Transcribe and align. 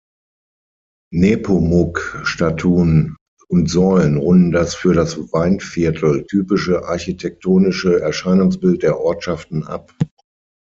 Nepomuk-Statuen 1.13 3.17
und 3.49 3.69
Säulen 3.69 4.17
runden 4.17 4.51
das 4.51 4.73
für 4.73 4.93
das 4.95 5.15
Weinviertel 5.31 6.25
typische 6.25 6.85
architektonische 6.85 8.01
Erscheinungsbild 8.01 8.81
der 8.81 8.99
Ortschaften 8.99 9.63
ab. 9.63 9.93